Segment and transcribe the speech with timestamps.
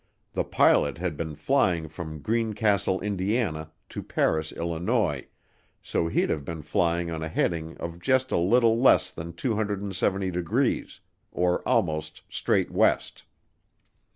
[0.33, 5.27] The pilot had been flying from Greencastle, Indiana, to Paris, Illinois,
[5.83, 10.31] so he'd have been flying on a heading of just a little less than 270
[10.31, 11.01] degrees,
[11.31, 13.25] or almost straight west.